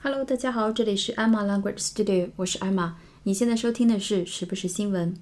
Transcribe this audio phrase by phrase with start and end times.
[0.00, 2.92] Hello，大家好，这里是 Emma Language Studio，我是 Emma。
[3.24, 5.16] 你现在收听的是时不时新闻。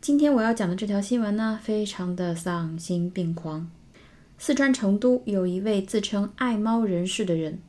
[0.00, 3.70] 今天我要讲的这条新闻呢，非常的丧心病狂。
[4.38, 7.60] 四川成都有一位自称爱猫人士的人，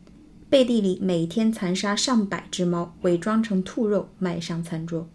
[0.49, 5.07] 背地里每天残杀上百只猫，伪装成兔肉卖上餐桌。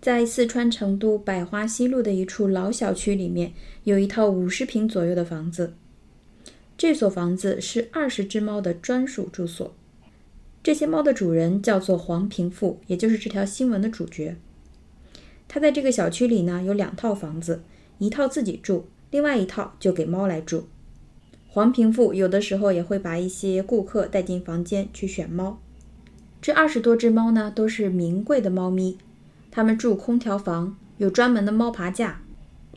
[0.00, 3.52] 在四川成都百花西路的一处老小区里面，
[3.84, 5.74] 有一套五十平左右的房子。
[6.76, 9.72] 这所房子是二十只猫的专属住所。
[10.68, 14.36] 这些猫的主人叫做黄平富，也就是这条新闻的主角。
[15.48, 17.62] 他在这个小区里呢有两套房子，
[17.96, 20.68] 一套自己住，另外一套就给猫来住。
[21.46, 25.58] 黄平富有的时候也会把一些顾客带进房间去选猫。
[26.42, 28.98] 这二十多只猫呢都是名贵的猫咪，
[29.50, 32.20] 它们住空调房，有专门的猫爬架，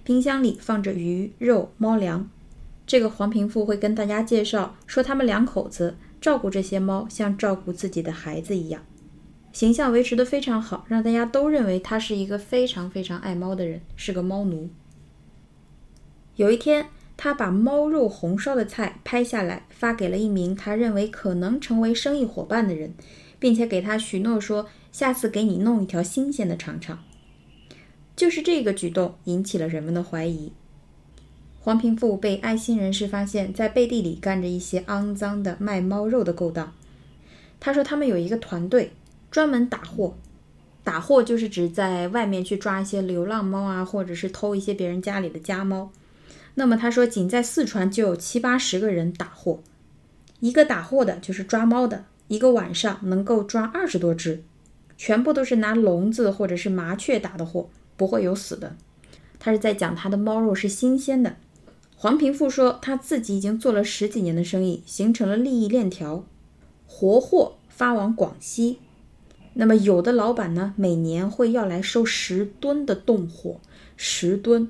[0.05, 2.29] 冰箱里放着鱼肉、猫粮。
[2.87, 5.95] 这个黄平富会跟大家介绍说，他们两口子。
[6.21, 8.85] 照顾这些猫像照顾自己的孩子一样，
[9.51, 14.69] 形象维持得非常好，让大家都认为他是一个非常非常爱猫的人，是个猫奴。
[16.35, 16.85] 有一天，
[17.17, 22.93] 他把猫肉红烧的菜拍下来，发给了一名他认为可能成为生意伙伴的人，
[23.39, 27.03] 并且给他许诺说，下次给你弄一条新鲜的尝尝。
[28.15, 30.53] 就是这个举动引起了人们的怀疑。
[31.63, 36.73] 黄平富被爱心人士发现，在背地里干着一些肮脏的卖猫肉的勾当。
[37.59, 38.93] 他说，他们有一个团队，
[39.29, 40.15] 专门打货。
[40.83, 45.91] 打货就是指在外面去抓一些流浪猫啊，或者是偷一些别人家里的家猫。
[46.55, 49.59] 那么他说，仅在四川就有七八十个人打货。
[50.39, 54.41] 一个打货的就是抓猫的，一个晚上能够抓二十多只，
[54.97, 58.75] 全部都是拿笼子或者是麻雀打的货，不会有死的。
[59.37, 61.35] 他是在讲他的猫肉是新鲜的。
[62.01, 66.25] 黄平富说，他自己已经做了十几年的生意，形成了利益链条，
[66.87, 68.79] 活货发往广西。
[69.53, 73.61] 那么有的老板呢，每年会要来收十吨的冻货，
[73.95, 74.67] 十吨。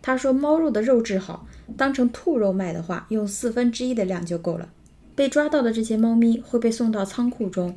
[0.00, 4.70] 他说，猫肉的肉质好，当成兔肉卖的话，用四分之一的量就够了。
[5.16, 7.76] 被抓到的这些猫咪会被送到仓库中，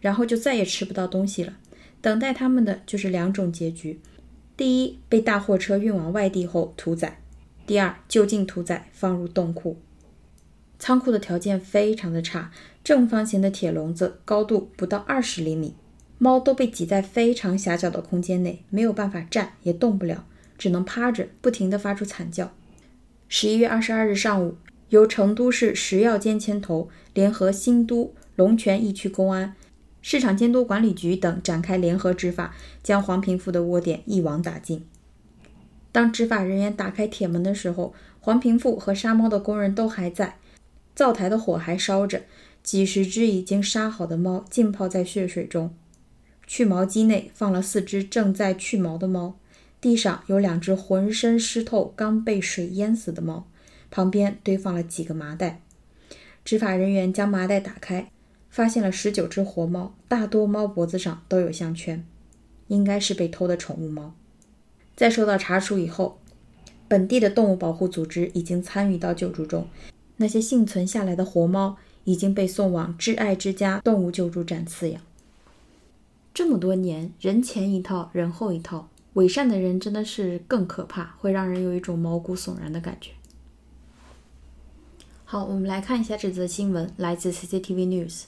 [0.00, 1.52] 然后就再也吃不到东西了。
[2.00, 4.00] 等待他们的就是两种结局：
[4.56, 7.20] 第一，被大货车运往外地后屠宰。
[7.68, 9.76] 第二，就近屠宰，放入冻库。
[10.78, 12.50] 仓库的条件非常的差，
[12.82, 15.74] 正方形的铁笼子，高度不到二十厘米，
[16.16, 20.24] 猫都被挤在非常狭小的空间内，没有办法站，也动不了，
[20.56, 22.54] 只能趴着，不停地发出惨叫。
[23.28, 24.56] 十一月二十二日上午，
[24.88, 29.54] 由成都市食药监牵头，联合新都龙泉驿区公安、
[30.00, 34.86] 市场监督管理局等展开联合执法，将黄平富的窝点一网打尽。
[35.98, 40.36] 当执法人员打开铁门的时候，黄平富和杀猫的工人都还在，
[40.94, 42.22] 灶台的火还烧着，
[42.62, 45.74] 几十只已经杀好的猫浸泡在血水中。
[46.46, 49.40] 去毛机内放了四只正在去毛的猫，
[49.80, 53.48] 地上有两只浑身湿透、刚被水淹死的猫，
[53.90, 55.62] 旁边堆放了几个麻袋。
[56.44, 58.12] 执法人员将麻袋打开，
[58.48, 62.06] 发现了十九只活猫，大多猫脖子上都有项圈，
[62.68, 64.14] 应该是被偷的宠物猫。
[64.98, 66.18] 在受到查处以后，
[66.88, 69.68] 本地的动物保护组织已经参与到救助中。
[70.16, 75.00] 那些幸存下来的活猫已经被送往挚爱之家动物救助站饲养。
[76.34, 83.12] 这么多年，人前一套，人后一套，伪善的人真的是更可怕，会让人有一种毛骨悚然的感觉。
[85.24, 88.24] 好，我们来看一下这则新闻，来自 CCTV News。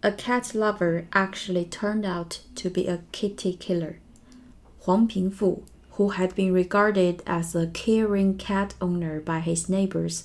[0.00, 3.98] A cat lover actually turned out to be a kitty killer.
[4.88, 5.64] Huang Pingfu,
[5.96, 10.24] who had been regarded as a caring cat owner by his neighbors,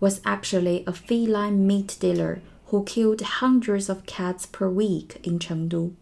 [0.00, 5.92] was actually a feline meat dealer who killed hundreds of cats per week in Chengdu.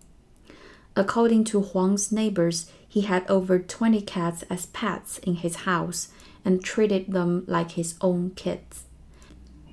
[0.95, 6.07] According to Huang's neighbors, he had over 20 cats as pets in his house
[6.45, 8.85] and treated them like his own kids.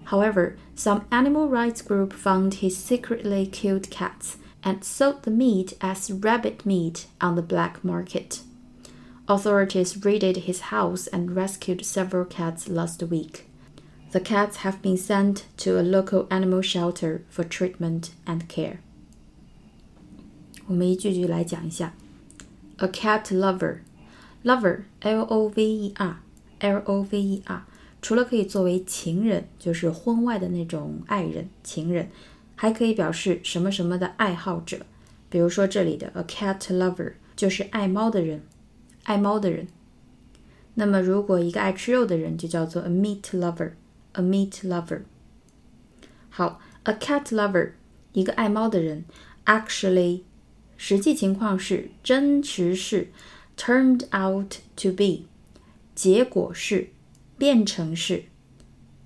[0.06, 6.11] However, some animal rights group found he secretly killed cats and sold the meat as
[6.11, 8.41] rabbit meat on the black market.
[9.27, 13.45] Authorities raided his house and rescued several cats last week.
[14.11, 18.79] The cats have been sent to a local animal shelter for treatment and care.
[20.67, 21.93] 我们一句句来讲一下。
[22.79, 23.81] A cat lover,
[24.45, 26.17] lover, L-O-V-E-R,
[26.61, 27.63] L-O-V-E-R，
[28.01, 32.09] 除了可以作为情人，就是婚外的那种爱人、情人。
[32.56, 34.86] 还可以表示什么什么的爱好者，
[35.30, 38.42] 比如说这里的 a cat lover 就是爱猫的人，
[39.04, 39.68] 爱猫的人。
[40.76, 45.02] 那么如果一个爱吃肉的人，就叫做 a meat lover，a meat lover。
[46.30, 47.72] 好 A cat lover，
[48.14, 49.06] 一个爱猫的人
[49.46, 50.24] ，actually，
[50.76, 53.10] 实际情况是，真实是
[53.56, 55.26] ，turned out to be，
[55.96, 56.90] 结果是，
[57.38, 58.26] 变成是，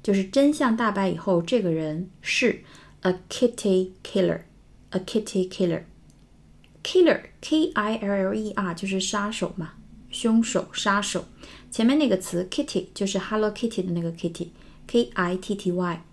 [0.01, 2.63] 就是真相大白以后，这个人是
[3.01, 9.73] a kitty killer，a kitty killer，killer，k i l l e r，就是杀手嘛，
[10.11, 11.25] 凶手，杀手。
[11.69, 16.03] 前面那个词 kitty 就是 Hello Kitty 的那个 kitty，k i t t y。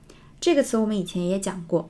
[0.41, 1.89] 这个词我们以前也讲过，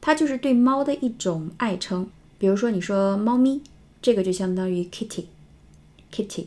[0.00, 2.08] 它就是对猫的一种爱称。
[2.38, 3.62] 比如说，你说猫咪，
[4.00, 6.46] 这个就相当于 kitty，kitty。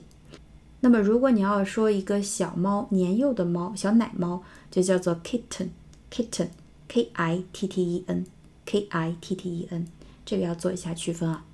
[0.81, 4.41] 那么，如果你要说一个小猫、年幼的猫、小奶猫，
[4.71, 6.47] 就叫做 kitten，kitten
[6.88, 9.86] kitten，kitten，k i t t e n，k i t t e n。
[10.24, 11.44] 这个要做一下区分啊。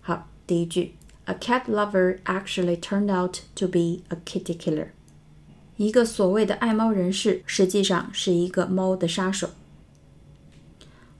[0.00, 0.94] 好，第一句，
[1.26, 4.88] A cat lover actually turned out to be a kitty killer。
[5.76, 9.50] 一个所谓的爱猫人士，实际上是一个猫的杀手。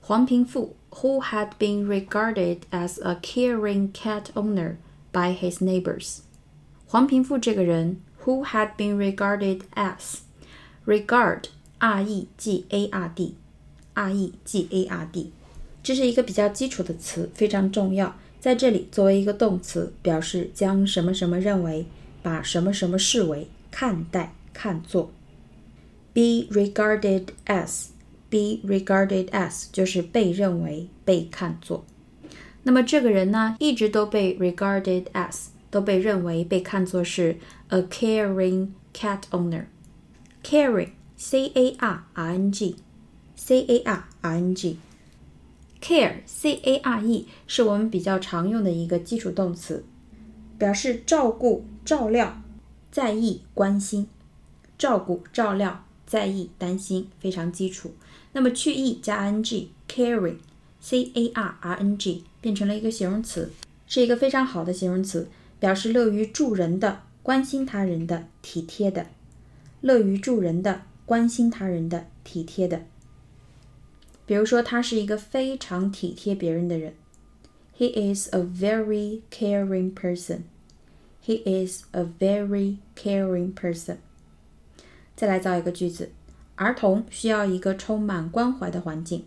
[0.01, 4.75] 黄平富，who had been regarded as a caring cat owner
[5.11, 6.19] by his neighbors。
[6.85, 10.19] 黄平富这个人，who had been regarded as
[10.85, 11.45] regard
[11.79, 13.35] r e g a r d
[13.96, 15.32] R e g a r d，
[15.82, 18.16] 这是一个比较基础的词，非常重要。
[18.38, 21.86] 在这里作为一个动词，表示将什么什么认为，
[22.22, 24.34] 把什么什么视为，看待。
[24.58, 25.12] 看作
[26.14, 31.84] ，be regarded as，be regarded as 就是被认为、被看作。
[32.62, 37.36] 那么这个人呢，一直都被 regarded as，都被认为、被看作是
[37.68, 39.66] a caring cat owner。
[40.42, 42.76] caring，c a r r n g
[43.46, 44.76] c a r r n g
[45.80, 49.84] care c a r e 是我们比较常用的一个基础动词，
[50.58, 52.42] 表示照顾、照料、
[52.90, 54.08] 在意、关心。
[54.76, 57.94] 照顾、照料、在意、担心，非常基础。
[58.32, 60.38] 那么去 e 加 n g caring
[60.80, 63.52] c a r r n g，变成了一个形容词，
[63.86, 65.28] 是一个非常好的形容词，
[65.60, 69.06] 表示乐于助人的、关心他人的、体贴的。
[69.82, 72.82] 乐于助人的、关心他人的、体贴的。
[74.25, 76.93] 比如说，他是一个非常体贴别人的人。
[77.77, 80.43] He is a very caring person.
[81.25, 83.97] He is a very caring person.
[85.15, 86.11] 再来造一个句子：
[86.55, 89.25] 儿童需要一个充满关怀的环境。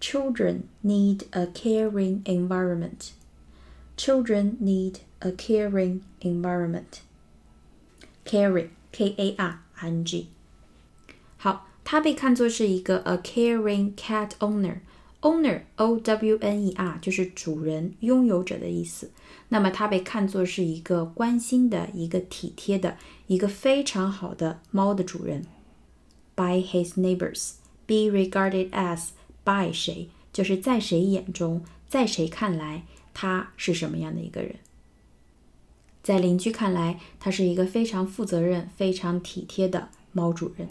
[0.00, 3.10] Children need a caring environment.
[3.96, 7.00] Children need a caring environment.
[8.24, 10.28] Caring, K-A-R-I-N-G。
[11.36, 14.79] 好， 它被看作是一个 a caring cat owner。
[15.21, 19.09] Owner, O-W-N-E-R，就是主人、拥有者的意思。
[19.49, 25.47] 那么它被看作是一个关心的、一个体贴的、一个非常好的猫的主人。
[26.35, 27.53] By his neighbors,
[27.87, 29.09] be regarded as
[29.43, 32.83] by 谁，就是在谁眼中，在谁看来，
[33.15, 34.57] 他是什么样的一个人？
[36.03, 40.67] 在邻居看来，他是一个非常负责任、非常体贴的猫主人。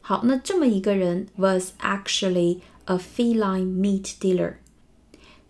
[0.00, 4.54] 好，那这么一个人 was actually a feline meat dealer。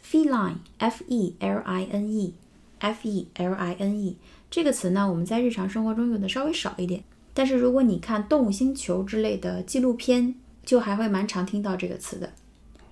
[0.05, 4.17] feline，f e l i n e，f e l i n e
[4.51, 7.05] 这个词呢，我们在日常生活中用的稍微少一点。
[7.33, 12.33] 但是如果你看《动物星球》之类的纪录片，就还会蛮常听到这个词的。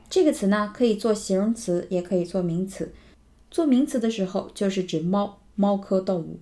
[0.09, 2.95] 这个词呢，可以做形容词，也可以做名词。
[3.50, 6.38] 做名词的时候，就是指猫，猫科动物，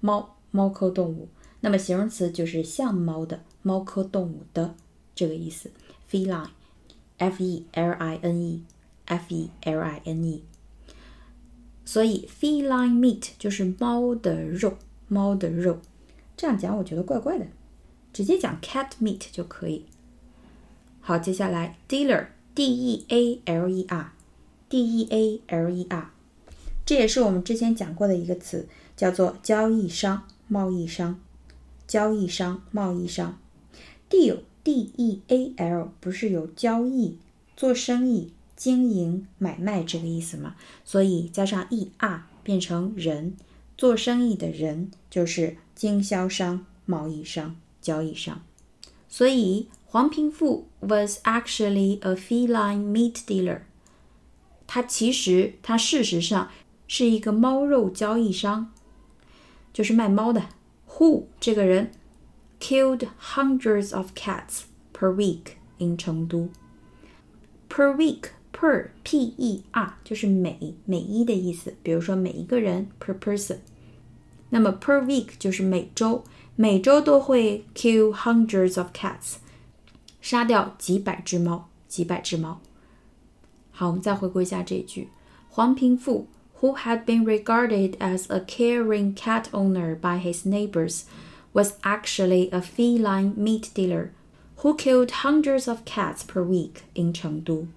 [0.00, 1.28] 猫，猫科动物。
[1.60, 3.42] 那么形容词就是像猫的。
[3.64, 4.76] 猫科动物的
[5.14, 5.70] 这个意思
[6.08, 10.44] ，feline，f e l i n e，f e l i n e。
[11.84, 14.74] 所以 feline meat 就是猫的肉，
[15.08, 15.80] 猫的肉。
[16.36, 17.46] 这样讲我觉得怪怪的，
[18.12, 19.86] 直接讲 cat meat 就可以。
[21.00, 26.10] 好，接下来 dealer，d e a l e r，d e a l e r，
[26.84, 31.18] 这也是我们之前讲过的一个词，叫做交易商、贸易商、
[31.86, 33.38] 交易商、贸易商。
[34.14, 37.18] Deal d e a l 不是有交易、
[37.56, 40.54] 做生意、经营、买卖这个意思吗？
[40.84, 43.34] 所以加上 e r 变成人，
[43.76, 48.42] 做生意的人就是经销商、贸易商、交易商。
[49.08, 53.62] 所以黄平富 was actually a feline meat dealer。
[54.66, 56.50] 他其实他事实上
[56.86, 58.72] 是一个猫肉交易商，
[59.72, 60.46] 就是卖猫的。
[60.88, 61.90] Who 这个人。
[62.59, 66.49] killed hundreds of cats per week in Chengdu.
[67.69, 73.59] Per week, per p e r 就是每每一的意思，比如说每一个人 per person。
[74.49, 76.23] 那么 per week 就是每周，
[76.55, 79.35] 每周都会 kill hundreds of cats，
[80.21, 82.59] 杀掉几百只猫，几百只猫。
[83.71, 85.09] 好，我们再回顾一下这一句：
[85.49, 86.27] 黄平富，
[86.59, 91.03] who had been regarded as a caring cat owner by his neighbors,
[91.53, 94.09] was actually a feline meat dealer
[94.57, 97.67] who killed hundreds of cats per week in Chengdu。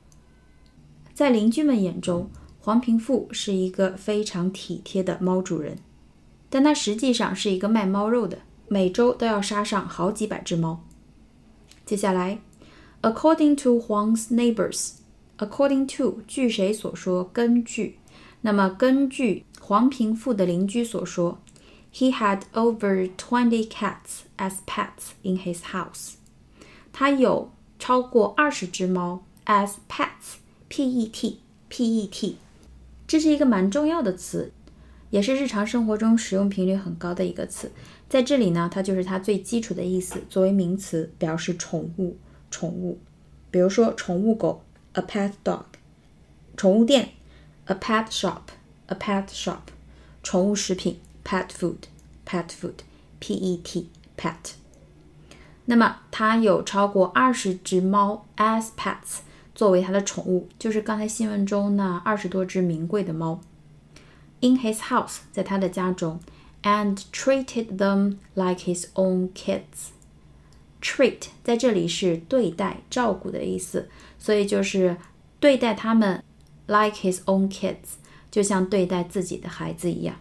[1.14, 2.30] 在邻居们眼中，
[2.60, 5.78] 黄平富是一个非常体贴的猫主人，
[6.48, 10.82] 但他实际上是一个卖猫肉的，每周都要杀上好几百只猫。
[11.84, 12.40] 接下来，
[13.02, 17.28] according to Huang's neighbors。According to，据谁所说？
[17.32, 17.98] 根据。
[18.42, 21.38] 那么根据黄平富的邻居所说
[21.97, 26.13] ，He had over twenty cats as pets in his house。
[26.93, 32.37] 他有超过二十只猫 as pets，P-E-T，P-E-T。
[33.07, 34.51] 这是一个蛮重要的词，
[35.09, 37.71] 也是日常生活中使用频率很高的一个词。
[38.09, 42.17] 在这里呢，它就是它最基础的意思，作为名词表示宠物，
[42.51, 42.99] 宠物。
[43.49, 44.61] 比如说宠物狗。
[44.93, 45.65] a pet dog，
[46.55, 47.09] 宠物店
[47.67, 49.59] ；a pet shop，a pet shop，
[50.23, 54.54] 宠物食品 ；pet food，pet food，p e t pet。
[55.66, 59.20] 那么它有超过二十只猫 as pets，
[59.54, 63.40] 作为它的宠物，就是刚才新闻中那二十多只名贵的猫。
[64.40, 66.18] In his house，在他的家中，
[66.64, 74.96] and treated them like his own kids。treat 在这里是对待、照顾的意思，所以就是
[75.38, 76.24] 对待他们
[76.66, 78.00] like his own kids，
[78.32, 80.16] 就像对待自己的孩子一样。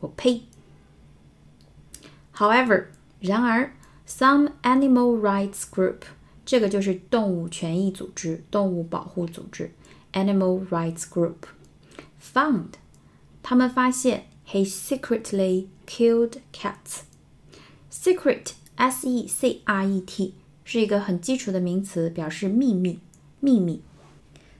[0.00, 0.42] 我呸！
[2.34, 2.86] However，
[3.20, 3.72] 然而，
[4.06, 6.00] some animal rights group，
[6.44, 9.70] 这个就是动物权益组织、动物保护组织
[10.12, 12.72] animal rights group，found，
[13.42, 22.98] 他们发现 he secretly killed cats。secret S E C R E T 是一个很基础的名词，表示秘密、
[23.38, 23.82] 秘密。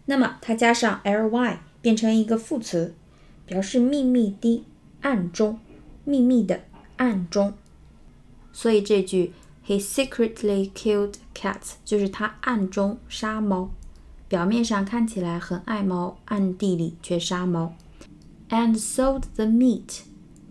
[0.05, 2.95] 那么它加上 L Y 变成一个副词，
[3.47, 4.65] 表示秘密的、
[5.01, 5.59] 暗中、
[6.05, 6.65] 秘密的、
[6.97, 7.55] 暗中。
[8.53, 9.33] 所以这句
[9.67, 13.71] He secretly killed cats 就是他暗中杀猫，
[14.29, 17.75] 表面上看起来很爱猫，暗地里却杀猫。
[18.51, 20.01] And sold the meat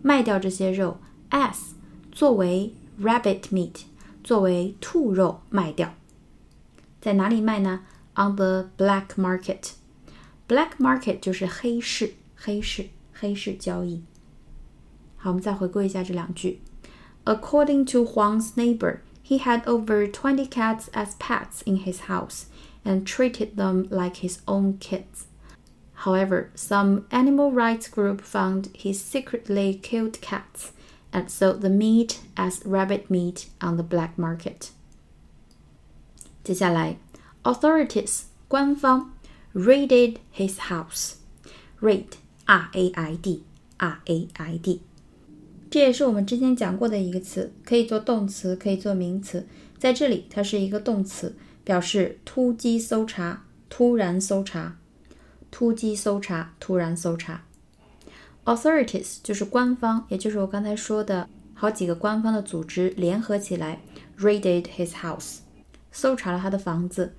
[0.02, 0.98] 卖掉这些肉
[1.30, 1.72] as
[2.10, 2.74] 作为。
[3.00, 3.84] rabbit meat
[4.22, 5.94] 作为兔肉卖掉，
[7.00, 7.80] 在哪里卖呢？
[8.14, 14.02] On the black market。Black market 就是黑市，黑市，黑市交易。
[15.16, 16.60] 好，我们再回顾一下这两句。
[17.24, 22.46] According to Huang's neighbor, he had over 20 cats as pets in his house
[22.84, 25.26] and treated them like his own kids.
[26.04, 30.72] However, some animal rights group found he secretly killed cats
[31.12, 34.70] and sold the meat as rabbit meat on the black market.
[36.42, 36.96] 接下来，
[37.44, 39.12] authorities 官方
[39.54, 41.14] raided his house.
[41.80, 42.16] Raid
[42.46, 43.44] R A I D
[43.78, 44.80] R A I D，
[45.69, 49.45] 这也是我们之前讲过的一个词，可以做动词，可以做名词。
[49.77, 54.77] 在这里，它是一个动词，表示突击搜查、突然搜查、
[55.51, 57.43] 突击搜查、突然搜查。
[58.45, 63.81] Authorities 就是官方，也就是我刚才说的好几个官方的组织联合起来
[64.17, 65.39] ，raided his house，
[65.91, 67.13] 搜查了他的房子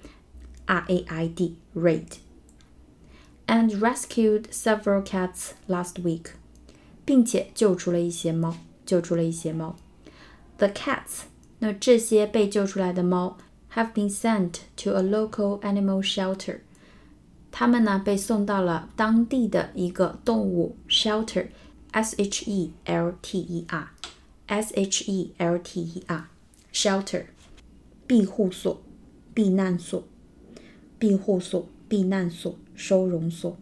[0.64, 6.30] ，R A I D raid，and rescued several cats last week，
[7.07, 9.75] 并且救出了一些猫，救出了一些猫。
[10.57, 11.23] The cats，
[11.59, 13.37] 那这些被救出来的猫，
[13.73, 16.59] have been sent to a local animal shelter。
[17.51, 27.25] 他们呢被送到了当地的一个动物 shelter，s h e l t e r，s h e l t e r，shelter，
[28.07, 28.81] 庇护所、
[29.33, 30.03] 避难所、
[30.97, 33.55] 庇护所、避难所、收容所，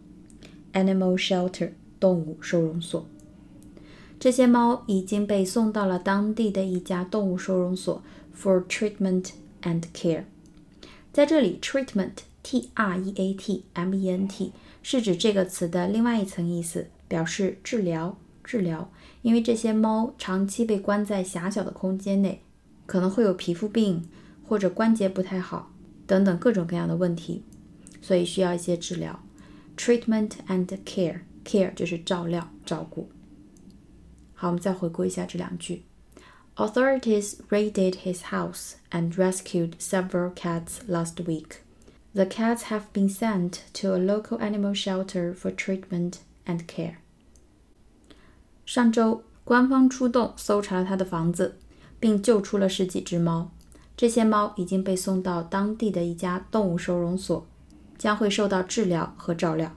[0.72, 3.06] animal shelter，动物收容所。
[4.19, 8.01] 这些猫已经被送到了当地的一家动物收容所
[8.35, 9.31] for treatment
[9.63, 10.23] and care。
[11.11, 12.11] 在这里，treatment。
[12.43, 18.17] T R E A T M E N T 是指这个词的另外一层意思，表示治疗。
[18.41, 18.89] 治疗，
[19.21, 22.41] 因为这些猫长期被关在狭小的空间内，
[22.85, 24.07] 可能会有皮肤病
[24.47, 25.73] 或者关节不太好
[26.05, 27.43] 等等各种各样的问题，
[28.01, 29.19] 所以需要一些治疗。
[29.75, 33.09] Treatment and care，care 就是照料、照顾。
[34.36, 35.84] 好，我们再回顾一下这两句。
[36.56, 41.60] Authorities raided his house and rescued several cats last week.
[42.14, 46.96] The cats have been sent to a local animal shelter for treatment and care.
[48.66, 51.56] 上周，官方出动搜查了他的房子，
[51.98, 53.50] 并救出了十几只猫。
[53.96, 57.46] 这些猫已经被送到当地的一家动物收容所，
[57.96, 59.74] 将会受到治疗和照料。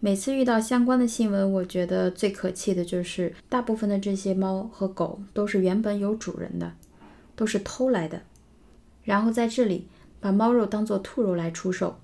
[0.00, 6.72] 每次遇到相关的新闻，我觉得最可气的就是大部分的这些猫和狗都是原本有主人的，
[7.34, 8.22] 都是偷来的，
[9.02, 9.88] 然后在这里
[10.20, 11.98] 把猫肉当做兔肉来出售。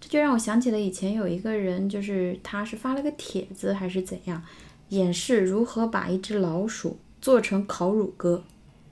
[0.00, 4.42] 这就让我想起了以前有一个人，就是他是发了个帖子还是怎样，
[4.88, 8.42] 演示如何把一只老鼠做成烤乳鸽。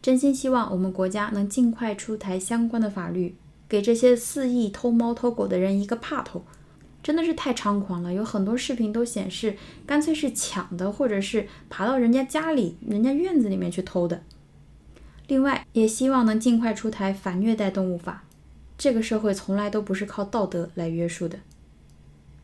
[0.00, 3.34] 真心希望我们国家能尽快出台相关的法律，
[3.68, 6.44] 给这些肆意偷猫偷狗的人一个怕头。
[7.02, 14.22] 真的是太猖狂了，有很多视频都显示，干脆是抢的，或者是爬到人家家里、人家院子里面去偷的。
[15.26, 18.24] 另外，也希望能尽快出台反虐待动物法。
[18.76, 21.38] 这个社会从来都不是靠道德来约束的。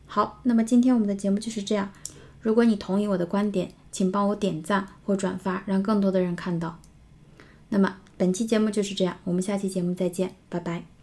[0.05, 1.91] 好，那么今天我们的节目就是这样。
[2.41, 6.79] 如果你同意我的观点，请帮我点赞或转发，让更多的人看到。
[7.69, 10.94] 那么本期节目就是这样，我们下期节目再见，拜拜。